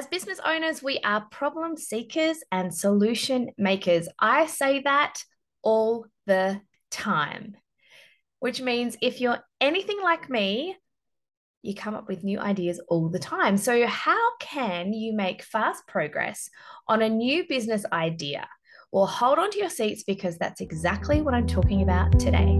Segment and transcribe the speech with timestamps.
[0.00, 4.08] As business owners, we are problem seekers and solution makers.
[4.18, 5.22] I say that
[5.62, 7.54] all the time,
[8.38, 10.74] which means if you're anything like me,
[11.60, 13.58] you come up with new ideas all the time.
[13.58, 16.48] So, how can you make fast progress
[16.88, 18.48] on a new business idea?
[18.92, 22.58] Well, hold on to your seats because that's exactly what I'm talking about today.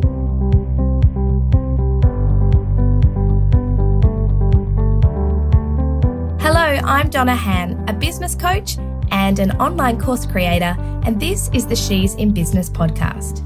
[6.91, 8.77] I'm Donna Han, a business coach
[9.13, 13.45] and an online course creator, and this is the She's in Business podcast.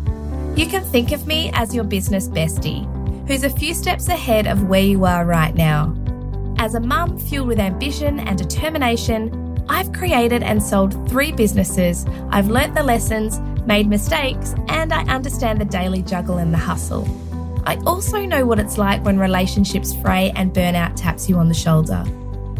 [0.56, 2.88] You can think of me as your business bestie
[3.28, 5.94] who's a few steps ahead of where you are right now.
[6.56, 12.06] As a mum fueled with ambition and determination, I've created and sold three businesses.
[12.30, 17.06] I've learnt the lessons, made mistakes, and I understand the daily juggle and the hustle.
[17.66, 21.54] I also know what it's like when relationships fray and burnout taps you on the
[21.54, 22.06] shoulder.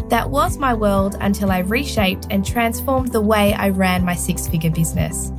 [0.09, 4.47] That was my world until I reshaped and transformed the way I ran my six
[4.47, 5.31] figure business.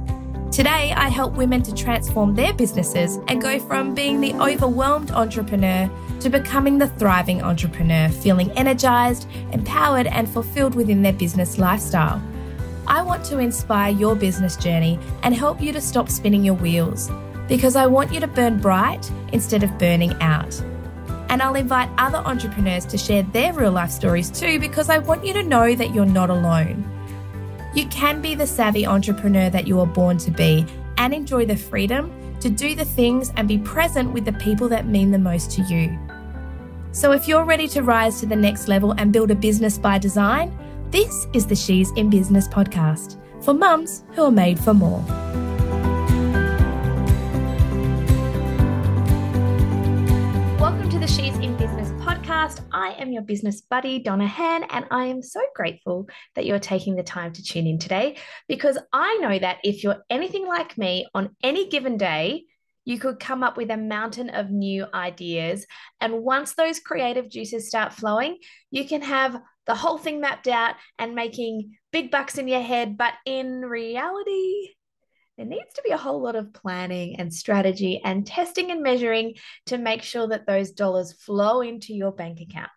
[0.50, 5.89] Today, I help women to transform their businesses and go from being the overwhelmed entrepreneur
[6.20, 12.20] to becoming the thriving entrepreneur, feeling energized, empowered, and fulfilled within their business lifestyle.
[12.89, 17.08] I want to inspire your business journey and help you to stop spinning your wheels
[17.47, 20.61] because I want you to burn bright instead of burning out.
[21.37, 25.23] And I'll invite other entrepreneurs to share their real life stories too because I want
[25.23, 26.83] you to know that you're not alone.
[27.75, 30.64] You can be the savvy entrepreneur that you were born to be
[30.97, 34.87] and enjoy the freedom to do the things and be present with the people that
[34.87, 35.98] mean the most to you.
[36.92, 39.98] So, if you're ready to rise to the next level and build a business by
[39.98, 40.57] design,
[40.91, 45.05] this is the She's in Business podcast for mums who are made for more.
[52.47, 52.64] Podcast.
[52.72, 56.97] I am your business buddy, Donna Han, and I am so grateful that you're taking
[56.97, 58.16] the time to tune in today
[58.48, 62.44] because I know that if you're anything like me on any given day,
[62.84, 65.67] you could come up with a mountain of new ideas.
[66.01, 68.39] And once those creative juices start flowing,
[68.70, 72.96] you can have the whole thing mapped out and making big bucks in your head.
[72.96, 74.68] But in reality,
[75.36, 79.35] there needs to be a whole lot of planning and strategy and testing and measuring
[79.67, 82.70] to make sure that those dollars flow into your bank account.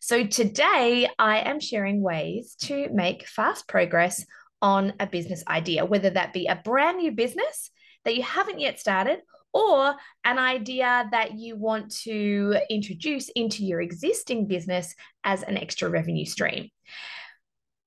[0.00, 4.24] So, today I am sharing ways to make fast progress
[4.62, 7.70] on a business idea, whether that be a brand new business
[8.04, 9.18] that you haven't yet started
[9.52, 9.94] or
[10.24, 14.94] an idea that you want to introduce into your existing business
[15.24, 16.70] as an extra revenue stream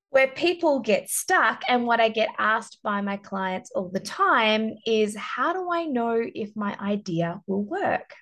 [0.10, 4.76] where people get stuck and what I get asked by my clients all the time
[4.86, 8.14] is how do I know if my idea will work?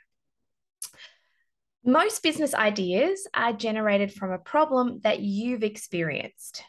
[1.85, 6.61] Most business ideas are generated from a problem that you've experienced.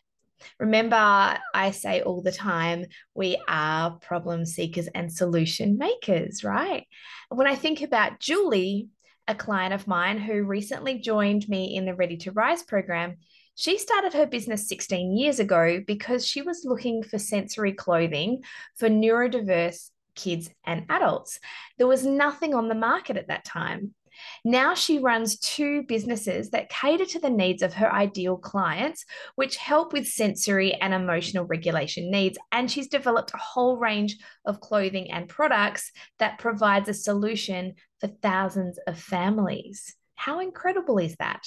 [0.60, 6.86] Remember, I say all the time, we are problem seekers and solution makers, right?
[7.28, 8.88] When I think about Julie,
[9.26, 13.16] a client of mine who recently joined me in the Ready to Rise program,
[13.58, 18.44] she started her business 16 years ago because she was looking for sensory clothing
[18.76, 21.40] for neurodiverse kids and adults.
[21.76, 23.96] There was nothing on the market at that time.
[24.44, 29.04] Now she runs two businesses that cater to the needs of her ideal clients,
[29.34, 32.38] which help with sensory and emotional regulation needs.
[32.52, 38.06] And she's developed a whole range of clothing and products that provides a solution for
[38.06, 39.96] thousands of families.
[40.14, 41.44] How incredible is that?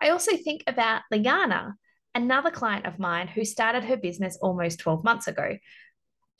[0.00, 1.74] I also think about Liana,
[2.14, 5.58] another client of mine who started her business almost 12 months ago.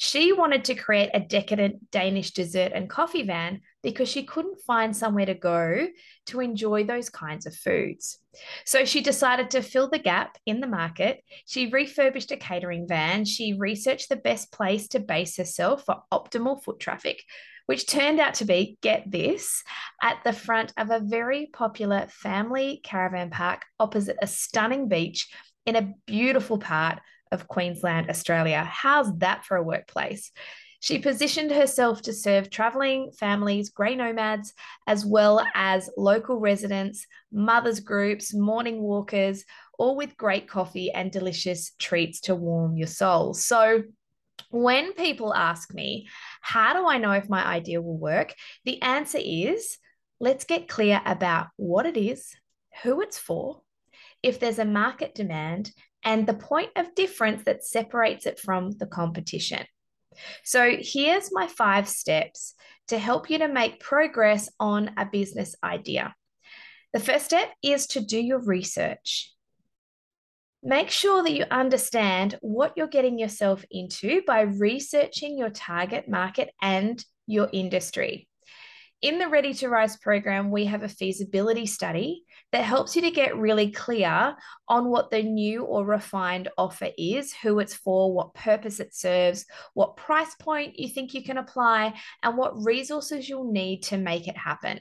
[0.01, 4.97] She wanted to create a decadent Danish dessert and coffee van because she couldn't find
[4.97, 5.89] somewhere to go
[6.27, 8.21] to enjoy those kinds of foods.
[8.65, 11.25] So she decided to fill the gap in the market.
[11.47, 13.25] She refurbished a catering van.
[13.25, 17.25] She researched the best place to base herself for optimal foot traffic,
[17.69, 19.63] which turned out to be, get this,
[20.03, 25.29] at the front of a very popular family caravan park opposite a stunning beach
[25.67, 26.99] in a beautiful part
[27.31, 28.65] of Queensland, Australia.
[28.65, 30.33] How's that for a workplace?
[30.81, 34.55] She positioned herself to serve traveling families, grey nomads,
[34.87, 39.45] as well as local residents, mothers groups, morning walkers,
[39.79, 43.35] all with great coffee and delicious treats to warm your soul.
[43.35, 43.83] So,
[44.51, 46.09] when people ask me,
[46.41, 48.35] how do I know if my idea will work?
[48.65, 49.79] The answer is
[50.21, 52.35] let's get clear about what it is,
[52.83, 53.63] who it's for,
[54.23, 55.73] if there's a market demand,
[56.03, 59.65] and the point of difference that separates it from the competition.
[60.45, 62.55] So, here's my five steps
[62.89, 66.15] to help you to make progress on a business idea.
[66.93, 69.33] The first step is to do your research.
[70.63, 76.51] Make sure that you understand what you're getting yourself into by researching your target market
[76.61, 78.29] and your industry.
[79.01, 83.13] In the Ready to Rise program, we have a feasibility study that helps you to
[83.13, 84.35] get really clear
[84.67, 89.47] on what the new or refined offer is, who it's for, what purpose it serves,
[89.75, 91.95] what price point you think you can apply,
[92.25, 94.81] and what resources you'll need to make it happen.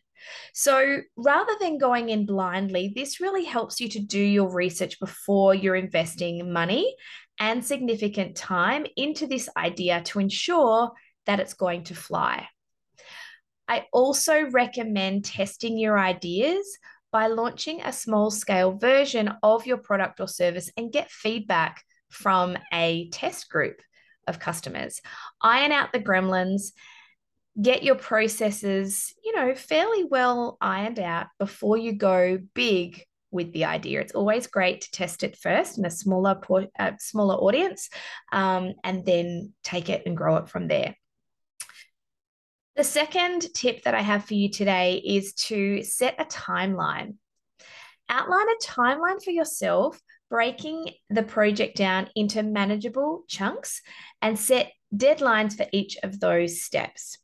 [0.53, 5.53] So rather than going in blindly, this really helps you to do your research before
[5.53, 6.95] you're investing money
[7.39, 10.91] and significant time into this idea to ensure
[11.25, 12.47] that it's going to fly.
[13.67, 16.65] I also recommend testing your ideas
[17.11, 22.57] by launching a small scale version of your product or service and get feedback from
[22.73, 23.81] a test group
[24.27, 25.01] of customers.
[25.41, 26.71] Iron out the gremlins,
[27.59, 33.65] get your processes, you know, fairly well ironed out before you go big with the
[33.65, 33.99] idea.
[33.99, 36.39] It's always great to test it first in a smaller,
[36.79, 37.89] uh, smaller audience,
[38.31, 40.95] um, and then take it and grow it from there.
[42.75, 47.15] The second tip that I have for you today is to set a timeline.
[48.07, 49.99] Outline a timeline for yourself,
[50.29, 53.81] breaking the project down into manageable chunks
[54.21, 57.17] and set deadlines for each of those steps.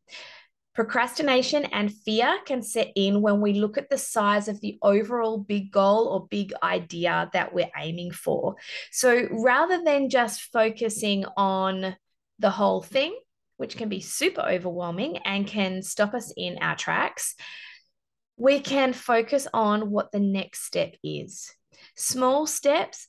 [0.73, 5.37] Procrastination and fear can set in when we look at the size of the overall
[5.37, 8.55] big goal or big idea that we're aiming for.
[8.91, 11.95] So rather than just focusing on
[12.39, 13.15] the whole thing,
[13.57, 17.35] which can be super overwhelming and can stop us in our tracks,
[18.35, 21.53] we can focus on what the next step is.
[21.95, 23.07] Small steps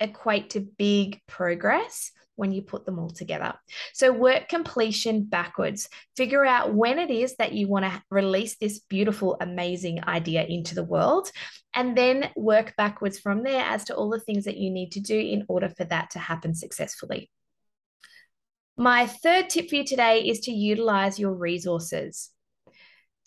[0.00, 3.52] equate to big progress when you put them all together.
[3.92, 5.88] So, work completion backwards.
[6.16, 10.76] Figure out when it is that you want to release this beautiful, amazing idea into
[10.76, 11.30] the world,
[11.74, 15.00] and then work backwards from there as to all the things that you need to
[15.00, 17.28] do in order for that to happen successfully.
[18.76, 22.30] My third tip for you today is to utilize your resources.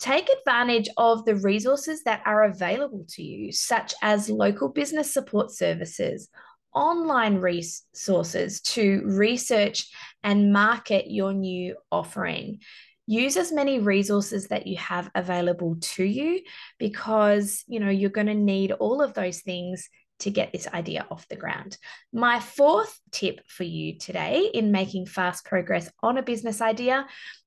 [0.00, 5.50] Take advantage of the resources that are available to you, such as local business support
[5.50, 6.30] services,
[6.74, 9.88] online resources to research
[10.22, 12.60] and market your new offering.
[13.06, 16.40] Use as many resources that you have available to you
[16.78, 19.88] because you know you're going to need all of those things
[20.20, 21.76] to get this idea off the ground.
[22.12, 27.06] My fourth tip for you today in making fast progress on a business idea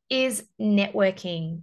[0.09, 1.61] is networking.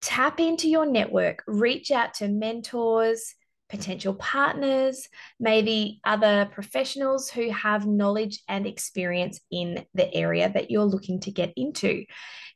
[0.00, 3.34] Tap into your network, reach out to mentors,
[3.70, 5.08] potential partners,
[5.38, 11.30] maybe other professionals who have knowledge and experience in the area that you're looking to
[11.30, 12.04] get into.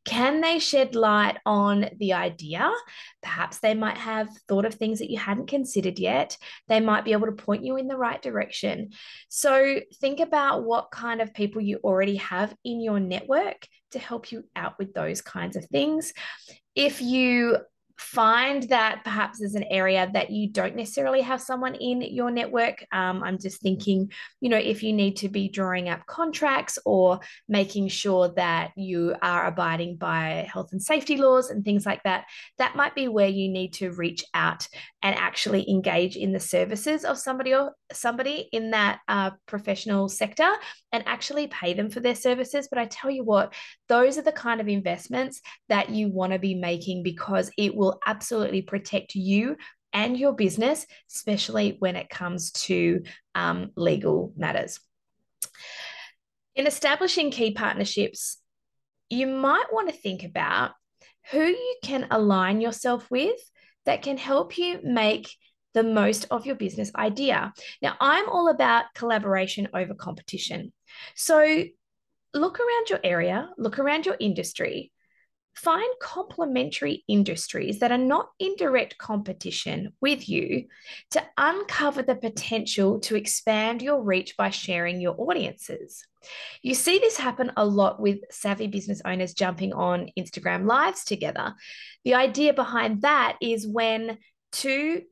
[0.05, 2.70] Can they shed light on the idea?
[3.22, 6.37] Perhaps they might have thought of things that you hadn't considered yet.
[6.69, 8.90] They might be able to point you in the right direction.
[9.31, 14.31] So think about what kind of people you already have in your network to help
[14.31, 16.12] you out with those kinds of things.
[16.75, 17.58] If you
[17.96, 22.85] find that perhaps there's an area that you don't necessarily have someone in your network.
[22.93, 24.11] Um, I'm just thinking,
[24.41, 29.14] you know, if you need to be drawing up contracts or making sure that you
[29.23, 32.25] are abiding by health and safety laws and things like that,
[32.58, 34.67] that might be where you need to reach out
[35.02, 40.50] and actually engage in the services of somebody or somebody in that uh, professional sector
[40.93, 42.69] and actually pay them for their services.
[42.69, 43.55] But I tell you what,
[43.88, 47.98] those are the kind of investments that you want to be making because it will
[48.06, 49.56] absolutely protect you
[49.93, 53.03] and your business, especially when it comes to
[53.34, 54.81] um, legal matters.
[56.56, 58.38] In establishing key partnerships,
[59.08, 60.72] you might want to think about
[61.31, 63.38] who you can align yourself with
[63.86, 65.31] that can help you make
[65.74, 67.53] the most of your business idea.
[67.82, 70.72] Now, I'm all about collaboration over competition.
[71.17, 71.64] So,
[72.34, 74.93] look around your area, look around your industry,
[75.55, 80.64] find complementary industries that are not in direct competition with you
[81.12, 86.05] to uncover the potential to expand your reach by sharing your audiences.
[86.62, 91.55] You see this happen a lot with savvy business owners jumping on Instagram lives together.
[92.05, 94.19] The idea behind that is when
[94.50, 95.03] two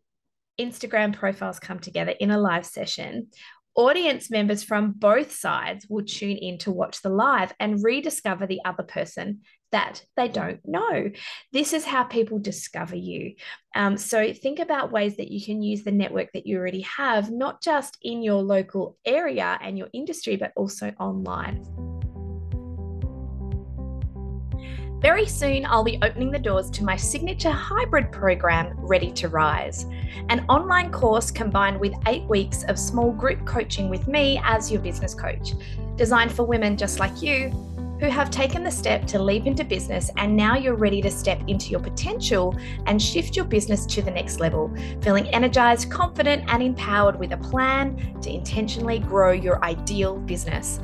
[0.60, 3.28] Instagram profiles come together in a live session,
[3.74, 8.60] audience members from both sides will tune in to watch the live and rediscover the
[8.64, 9.40] other person
[9.72, 11.10] that they don't know.
[11.52, 13.34] This is how people discover you.
[13.74, 17.30] Um, so think about ways that you can use the network that you already have,
[17.30, 21.91] not just in your local area and your industry, but also online.
[25.02, 29.84] Very soon, I'll be opening the doors to my signature hybrid program, Ready to Rise,
[30.28, 34.80] an online course combined with eight weeks of small group coaching with me as your
[34.80, 35.54] business coach,
[35.96, 37.48] designed for women just like you
[37.98, 41.40] who have taken the step to leap into business and now you're ready to step
[41.48, 42.56] into your potential
[42.86, 47.36] and shift your business to the next level, feeling energized, confident, and empowered with a
[47.36, 50.78] plan to intentionally grow your ideal business.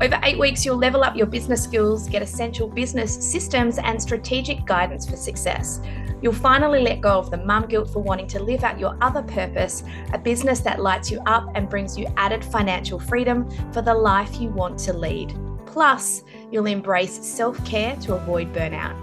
[0.00, 4.64] Over eight weeks, you'll level up your business skills, get essential business systems, and strategic
[4.64, 5.80] guidance for success.
[6.22, 9.22] You'll finally let go of the mum guilt for wanting to live out your other
[9.22, 13.94] purpose, a business that lights you up and brings you added financial freedom for the
[13.94, 15.36] life you want to lead.
[15.66, 18.96] Plus, you'll embrace self care to avoid burnout.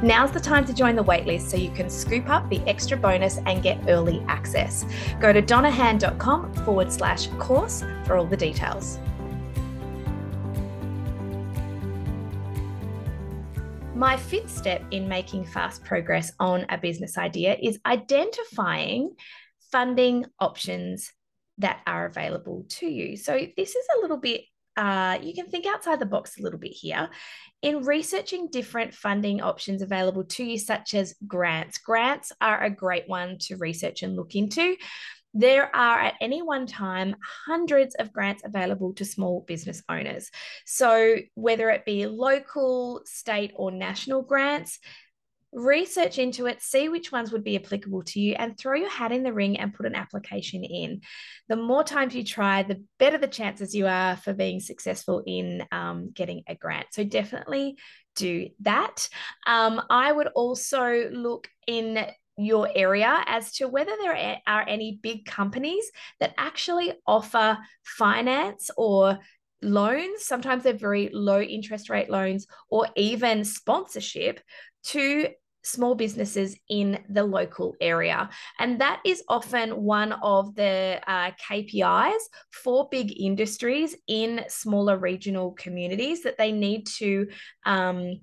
[0.00, 3.38] Now's the time to join the waitlist so you can scoop up the extra bonus
[3.46, 4.84] and get early access.
[5.20, 9.00] Go to donnahan.com forward slash course for all the details.
[13.96, 19.14] My fifth step in making fast progress on a business idea is identifying
[19.72, 21.10] funding options
[21.56, 23.16] that are available to you.
[23.16, 24.42] So, this is a little bit,
[24.76, 27.08] uh, you can think outside the box a little bit here.
[27.62, 33.08] In researching different funding options available to you, such as grants, grants are a great
[33.08, 34.76] one to research and look into.
[35.38, 37.14] There are at any one time
[37.46, 40.30] hundreds of grants available to small business owners.
[40.64, 44.78] So, whether it be local, state, or national grants,
[45.52, 49.12] research into it, see which ones would be applicable to you, and throw your hat
[49.12, 51.02] in the ring and put an application in.
[51.50, 55.64] The more times you try, the better the chances you are for being successful in
[55.70, 56.86] um, getting a grant.
[56.92, 57.76] So, definitely
[58.14, 59.06] do that.
[59.46, 65.24] Um, I would also look in your area as to whether there are any big
[65.24, 65.90] companies
[66.20, 69.18] that actually offer finance or
[69.62, 70.24] loans.
[70.24, 74.40] Sometimes they're very low interest rate loans or even sponsorship
[74.84, 75.28] to
[75.66, 78.30] small businesses in the local area.
[78.58, 85.52] And that is often one of the uh, KPIs for big industries in smaller regional
[85.52, 87.28] communities that they need to.
[87.64, 88.20] Um,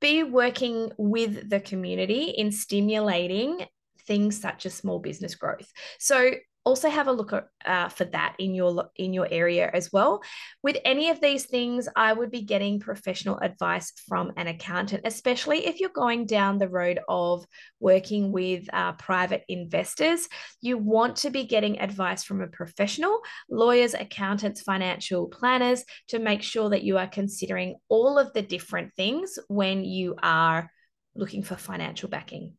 [0.00, 3.66] be working with the community in stimulating
[4.06, 5.72] things such as small business growth.
[5.98, 6.32] So
[6.66, 7.32] also have a look
[7.64, 10.20] uh, for that in your in your area as well.
[10.62, 15.66] With any of these things i would be getting professional advice from an accountant especially
[15.66, 17.46] if you're going down the road of
[17.80, 20.28] working with uh, private investors.
[20.60, 26.42] You want to be getting advice from a professional lawyers accountants financial planners to make
[26.42, 30.70] sure that you are considering all of the different things when you are
[31.14, 32.54] looking for financial backing.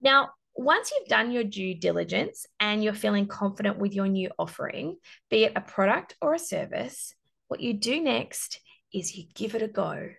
[0.00, 4.96] Now once you've done your due diligence and you're feeling confident with your new offering,
[5.30, 7.14] be it a product or a service,
[7.46, 8.60] what you do next
[8.92, 10.10] is you give it a go.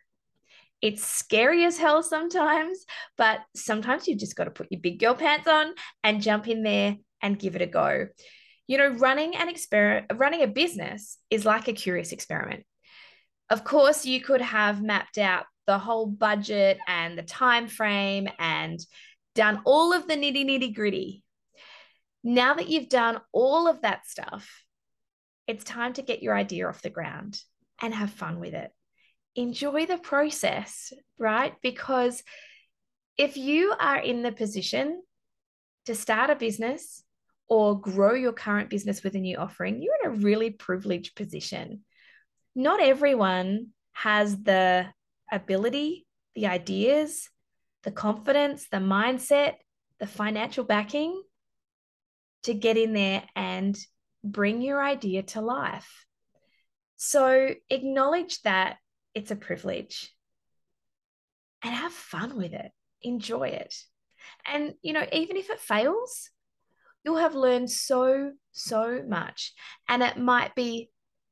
[0.82, 2.86] It's scary as hell sometimes,
[3.18, 5.74] but sometimes you've just got to put your big girl pants on
[6.06, 8.08] and jump in there and give it a go.
[8.66, 12.64] You know, running an experiment, running a business is like a curious experiment.
[13.50, 18.80] Of course, you could have mapped out the whole budget and the time frame and
[19.36, 21.24] done all of the nitty nitty gritty.
[22.24, 24.64] Now that you've done all of that stuff,
[25.48, 27.40] it's time to get your idea off the ground
[27.82, 28.72] and have fun with it.
[29.36, 31.54] Enjoy the process, right?
[31.62, 32.24] Because
[33.18, 35.02] if you are in the position
[35.86, 37.04] to start a business
[37.48, 41.84] or grow your current business with a new offering, you're in a really privileged position.
[42.56, 44.88] Not everyone has the
[45.32, 46.06] ability,
[46.36, 47.30] the ideas,
[47.84, 49.56] the confidence, the mindset,
[50.00, 51.22] the financial backing
[52.44, 53.78] to get in there and
[54.24, 56.06] bring your idea to life.
[56.98, 58.78] So acknowledge that
[59.14, 60.14] it's a privilege
[61.64, 62.72] and have fun with it.
[63.02, 63.74] Enjoy it.
[64.46, 66.30] And, you know, even if it fails,
[67.04, 69.54] you'll have learned so, so much.
[69.88, 70.90] And it might be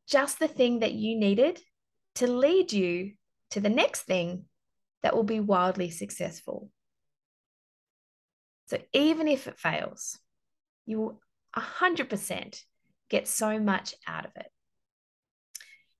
[0.07, 1.59] just the thing that you needed
[2.15, 3.13] to lead you
[3.51, 4.45] to the next thing
[5.03, 6.69] that will be wildly successful.
[8.67, 10.19] So even if it fails,
[10.85, 11.21] you will
[11.55, 12.61] 100%
[13.09, 14.47] get so much out of it.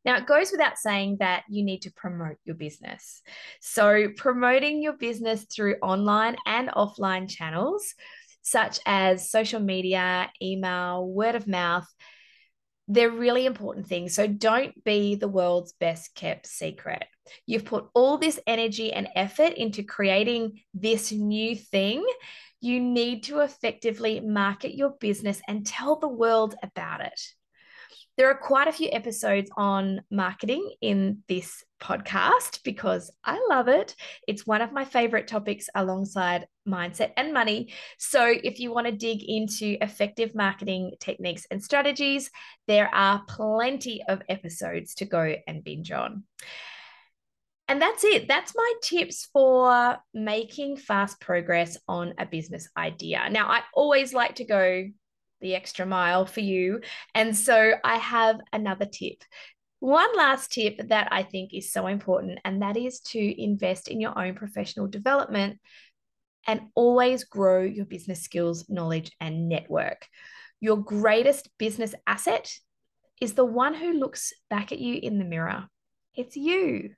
[0.06, 3.22] Now, it goes without saying that you need to promote your business.
[3.60, 7.94] So, promoting your business through online and offline channels,
[8.42, 11.86] such as social media, email, word of mouth,
[12.88, 14.16] they're really important things.
[14.16, 17.04] So don't be the world's best kept secret.
[17.46, 22.06] You've put all this energy and effort into creating this new thing.
[22.62, 27.22] You need to effectively market your business and tell the world about it.
[28.18, 33.96] There are quite a few episodes on marketing in this podcast because I love it.
[34.28, 37.72] It's one of my favorite topics alongside mindset and money.
[38.00, 42.32] So, if you want to dig into effective marketing techniques and strategies,
[42.66, 46.24] there are plenty of episodes to go and binge on.
[47.68, 48.28] And that's it.
[48.28, 53.30] That's my tips for making fast progress on a business idea.
[53.30, 54.86] Now, I always like to go
[55.42, 56.82] the extra mile for you.
[57.14, 59.22] And so I have another tip.
[59.80, 64.02] One last tip that I think is so important, and that is to invest in
[64.02, 65.60] your own professional development
[66.48, 70.08] and always grow your business skills, knowledge, and network.
[70.60, 72.52] Your greatest business asset
[73.22, 75.68] is the one who looks back at you in the mirror.
[76.16, 76.92] It's you.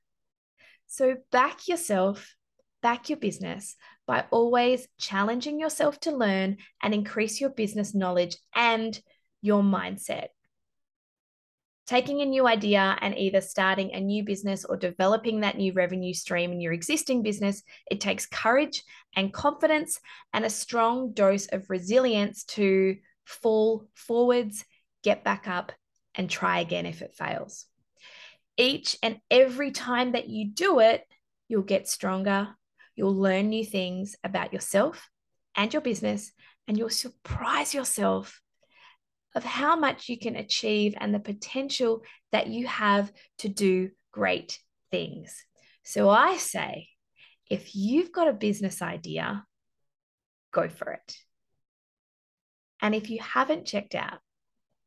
[0.91, 2.35] So back yourself,
[2.81, 3.75] back your business
[4.07, 8.99] by always challenging yourself to learn and increase your business knowledge and
[9.39, 10.29] your mindset.
[11.85, 16.13] Taking a new idea and either starting a new business or developing that new revenue
[16.13, 18.81] stream in your existing business, it takes courage
[19.15, 19.99] and confidence
[20.33, 24.65] and a strong dose of resilience to fall forwards,
[25.03, 25.71] get back up,
[26.15, 27.67] and try again if it fails.
[28.59, 31.03] Each and every time that you do it,
[31.47, 32.49] you'll get stronger,
[32.99, 35.09] You'll learn new things about yourself
[35.55, 36.33] and your business,
[36.67, 38.41] and you'll surprise yourself
[39.33, 44.59] of how much you can achieve and the potential that you have to do great
[44.91, 45.45] things.
[45.85, 46.89] So I say,
[47.49, 49.45] if you've got a business idea,
[50.51, 51.15] go for it.
[52.81, 54.19] And if you haven't checked out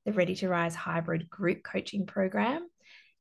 [0.04, 2.68] the Ready to Rise hybrid group coaching program,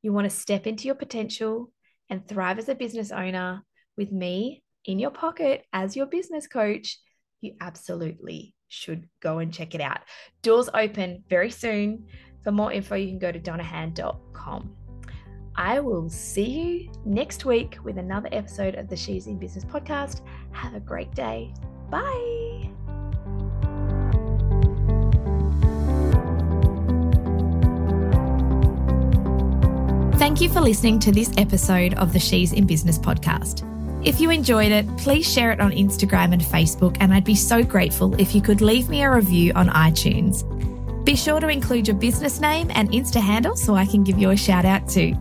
[0.02, 1.72] you want to step into your potential
[2.10, 3.64] and thrive as a business owner
[3.96, 6.98] with me in your pocket as your business coach,
[7.40, 10.00] you absolutely should go and check it out.
[10.42, 12.06] Doors open very soon.
[12.42, 14.76] For more info, you can go to donnahan.com.
[15.54, 20.22] I will see you next week with another episode of the She's in Business podcast.
[20.52, 21.52] Have a great day.
[21.90, 22.41] Bye.
[30.22, 33.66] Thank you for listening to this episode of the She's in Business podcast.
[34.06, 37.64] If you enjoyed it, please share it on Instagram and Facebook, and I'd be so
[37.64, 40.44] grateful if you could leave me a review on iTunes.
[41.04, 44.30] Be sure to include your business name and Insta handle so I can give you
[44.30, 45.16] a shout out too.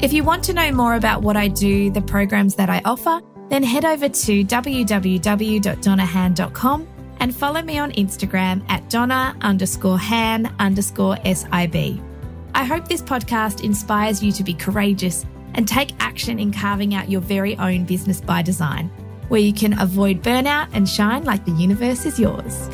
[0.00, 3.20] If you want to know more about what I do, the programs that I offer,
[3.50, 6.88] then head over to www.donnahan.com
[7.20, 12.11] and follow me on Instagram at donna underscore han underscore SIB.
[12.54, 17.10] I hope this podcast inspires you to be courageous and take action in carving out
[17.10, 18.88] your very own business by design,
[19.28, 22.68] where you can avoid burnout and shine like the universe is yours.